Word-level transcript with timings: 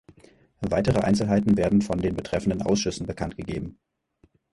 Weitere 0.67 1.01
Einzelheiten 1.01 1.57
werden 1.57 1.83
von 1.83 1.99
den 2.01 2.15
betreffenden 2.15 2.63
Ausschüssen 2.63 3.05
bekanntgegeben. 3.05 3.77